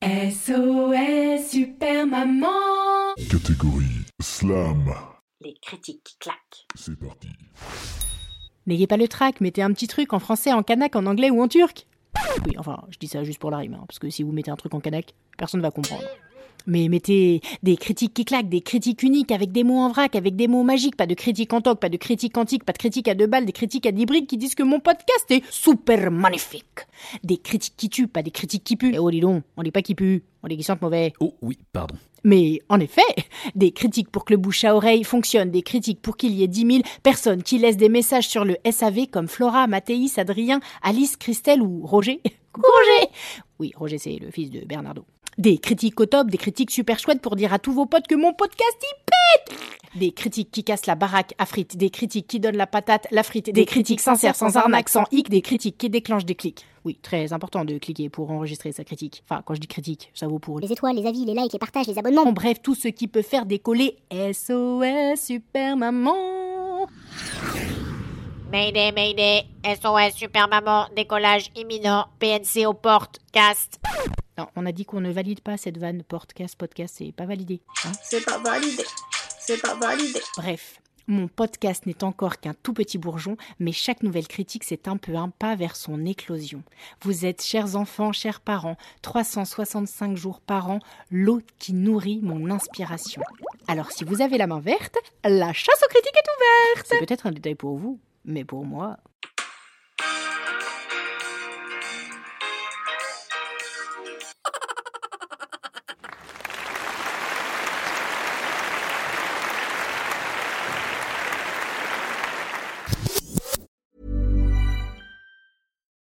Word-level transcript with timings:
SOS 0.00 1.50
Super 1.50 2.06
Maman 2.06 2.46
Catégorie 3.28 4.06
Slam. 4.22 4.94
Les 5.40 5.54
critiques 5.60 6.04
qui 6.04 6.16
claquent. 6.18 6.66
C'est 6.76 6.96
parti. 6.96 7.26
N'ayez 8.68 8.86
pas 8.86 8.96
le 8.96 9.08
trac, 9.08 9.40
mettez 9.40 9.60
un 9.60 9.72
petit 9.72 9.88
truc 9.88 10.12
en 10.12 10.20
français, 10.20 10.52
en 10.52 10.62
kanak, 10.62 10.94
en 10.94 11.04
anglais 11.06 11.30
ou 11.30 11.42
en 11.42 11.48
turc. 11.48 11.88
Oui, 12.46 12.54
enfin, 12.58 12.84
je 12.90 12.98
dis 12.98 13.08
ça 13.08 13.24
juste 13.24 13.40
pour 13.40 13.50
la 13.50 13.56
rime, 13.56 13.74
hein, 13.74 13.84
parce 13.88 13.98
que 13.98 14.08
si 14.08 14.22
vous 14.22 14.30
mettez 14.30 14.52
un 14.52 14.56
truc 14.56 14.72
en 14.72 14.78
kanak, 14.78 15.14
personne 15.36 15.58
ne 15.58 15.66
va 15.66 15.72
comprendre. 15.72 16.04
Mais 16.66 16.88
mettez 16.88 17.40
des 17.62 17.76
critiques 17.76 18.14
qui 18.14 18.24
claquent, 18.24 18.48
des 18.48 18.60
critiques 18.60 19.02
uniques, 19.02 19.32
avec 19.32 19.52
des 19.52 19.64
mots 19.64 19.78
en 19.78 19.88
vrac, 19.88 20.14
avec 20.16 20.36
des 20.36 20.48
mots 20.48 20.62
magiques, 20.62 20.96
pas 20.96 21.06
de 21.06 21.14
critiques 21.14 21.52
en 21.52 21.60
toc, 21.60 21.80
pas 21.80 21.88
de 21.88 21.96
critiques 21.96 22.36
antiques, 22.36 22.64
pas 22.64 22.72
de 22.72 22.78
critiques 22.78 23.08
à 23.08 23.14
deux 23.14 23.26
balles, 23.26 23.46
des 23.46 23.52
critiques 23.52 23.86
à 23.86 23.92
dix 23.92 24.06
briques 24.06 24.26
qui 24.26 24.36
disent 24.36 24.54
que 24.54 24.62
mon 24.62 24.80
podcast 24.80 25.26
est 25.30 25.42
super 25.50 26.10
magnifique. 26.10 26.86
Des 27.24 27.38
critiques 27.38 27.74
qui 27.76 27.88
tuent, 27.88 28.08
pas 28.08 28.22
des 28.22 28.30
critiques 28.30 28.64
qui 28.64 28.76
puent. 28.76 28.92
Eh 28.94 28.98
oh, 28.98 29.10
dis 29.10 29.20
donc, 29.20 29.44
on 29.56 29.62
dit 29.62 29.70
pas 29.70 29.82
qui 29.82 29.94
pue, 29.94 30.24
on 30.42 30.48
dit 30.48 30.56
qui 30.56 30.62
sentent 30.62 30.82
mauvais. 30.82 31.12
Oh 31.20 31.34
oui, 31.40 31.58
pardon. 31.72 31.94
Mais 32.24 32.60
en 32.68 32.80
effet, 32.80 33.02
des 33.54 33.70
critiques 33.70 34.10
pour 34.10 34.24
que 34.24 34.32
le 34.32 34.38
bouche 34.38 34.64
à 34.64 34.74
oreille 34.74 35.04
fonctionne, 35.04 35.50
des 35.50 35.62
critiques 35.62 36.02
pour 36.02 36.16
qu'il 36.16 36.32
y 36.32 36.42
ait 36.42 36.48
10 36.48 36.66
000 36.66 36.82
personnes 37.02 37.42
qui 37.42 37.58
laissent 37.58 37.76
des 37.76 37.88
messages 37.88 38.28
sur 38.28 38.44
le 38.44 38.56
SAV 38.70 39.06
comme 39.06 39.28
Flora, 39.28 39.66
Mathéis, 39.66 40.12
Adrien, 40.16 40.60
Alice, 40.82 41.16
Christelle 41.16 41.62
ou 41.62 41.86
Roger. 41.86 42.20
Roger 42.54 43.10
Oui, 43.60 43.72
Roger 43.76 43.98
c'est 43.98 44.18
le 44.20 44.30
fils 44.30 44.50
de 44.50 44.60
Bernardo. 44.66 45.04
Des 45.38 45.58
critiques 45.58 46.00
au 46.00 46.06
top, 46.06 46.30
des 46.30 46.36
critiques 46.36 46.72
super 46.72 46.98
chouettes 46.98 47.22
pour 47.22 47.36
dire 47.36 47.52
à 47.52 47.60
tous 47.60 47.72
vos 47.72 47.86
potes 47.86 48.08
que 48.08 48.16
mon 48.16 48.32
podcast 48.32 48.76
y 48.82 48.94
pète. 49.06 49.58
Des 49.94 50.10
critiques 50.10 50.50
qui 50.50 50.64
cassent 50.64 50.86
la 50.86 50.96
baraque 50.96 51.32
à 51.38 51.46
frites, 51.46 51.76
des 51.76 51.90
critiques 51.90 52.26
qui 52.26 52.40
donnent 52.40 52.56
la 52.56 52.66
patate, 52.66 53.06
la 53.12 53.22
frite, 53.22 53.52
des 53.52 53.64
critiques 53.64 54.00
sincères, 54.00 54.34
sans 54.34 54.56
arnaque, 54.56 54.88
sans 54.88 55.04
hic, 55.12 55.30
des 55.30 55.40
critiques 55.40 55.78
qui 55.78 55.90
déclenchent 55.90 56.24
des 56.24 56.34
clics. 56.34 56.66
Oui, 56.84 56.98
très 57.00 57.32
important 57.32 57.64
de 57.64 57.78
cliquer 57.78 58.08
pour 58.08 58.32
enregistrer 58.32 58.72
sa 58.72 58.82
critique. 58.82 59.22
Enfin, 59.28 59.42
quand 59.44 59.54
je 59.54 59.60
dis 59.60 59.68
critique, 59.68 60.10
ça 60.12 60.26
vaut 60.26 60.40
pour 60.40 60.58
Les 60.58 60.72
étoiles, 60.72 60.96
les 60.96 61.06
avis, 61.06 61.24
les 61.24 61.34
likes, 61.34 61.52
les 61.52 61.58
partages, 61.60 61.86
les 61.86 61.98
abonnements. 62.00 62.22
En 62.22 62.32
bref, 62.32 62.60
tout 62.60 62.74
ce 62.74 62.88
qui 62.88 63.06
peut 63.06 63.22
faire 63.22 63.46
décoller. 63.46 63.96
SOS 64.10 65.20
Super 65.20 65.76
Maman. 65.76 66.88
Mayday, 68.50 68.90
Mayday, 68.90 69.44
SOS 69.64 70.16
Super 70.16 70.48
Maman, 70.48 70.86
décollage 70.96 71.52
imminent, 71.54 72.06
PNC 72.18 72.66
aux 72.66 72.74
portes, 72.74 73.20
cast. 73.30 73.78
On 74.56 74.66
a 74.66 74.72
dit 74.72 74.84
qu'on 74.84 75.00
ne 75.00 75.10
valide 75.10 75.40
pas 75.40 75.56
cette 75.56 75.78
vanne 75.78 76.02
podcast 76.02 76.56
podcast, 76.56 76.96
c'est 76.98 77.12
pas 77.12 77.26
validé. 77.26 77.60
hein. 77.84 77.92
C'est 78.02 78.24
pas 78.24 78.38
validé. 78.38 78.84
C'est 79.40 79.60
pas 79.60 79.74
validé. 79.74 80.20
Bref, 80.36 80.80
mon 81.06 81.26
podcast 81.26 81.86
n'est 81.86 82.04
encore 82.04 82.38
qu'un 82.38 82.54
tout 82.62 82.74
petit 82.74 82.98
bourgeon, 82.98 83.36
mais 83.58 83.72
chaque 83.72 84.02
nouvelle 84.02 84.28
critique, 84.28 84.64
c'est 84.64 84.88
un 84.88 84.96
peu 84.98 85.16
un 85.16 85.30
pas 85.30 85.56
vers 85.56 85.74
son 85.74 86.04
éclosion. 86.04 86.62
Vous 87.02 87.24
êtes, 87.24 87.42
chers 87.42 87.76
enfants, 87.76 88.12
chers 88.12 88.40
parents, 88.40 88.76
365 89.02 90.16
jours 90.16 90.40
par 90.40 90.70
an, 90.70 90.80
l'eau 91.10 91.40
qui 91.58 91.72
nourrit 91.72 92.20
mon 92.22 92.50
inspiration. 92.50 93.22
Alors, 93.68 93.90
si 93.90 94.04
vous 94.04 94.20
avez 94.22 94.36
la 94.38 94.46
main 94.46 94.60
verte, 94.60 94.98
la 95.24 95.52
chasse 95.52 95.82
aux 95.82 95.88
critiques 95.88 96.14
est 96.14 96.74
ouverte 96.74 96.86
C'est 96.90 96.98
peut-être 96.98 97.26
un 97.26 97.32
détail 97.32 97.54
pour 97.54 97.76
vous, 97.76 97.98
mais 98.24 98.44
pour 98.44 98.64
moi... 98.66 98.98